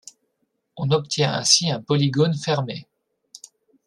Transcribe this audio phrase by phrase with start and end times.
[0.77, 2.87] On obtient ainsi un polygone fermé.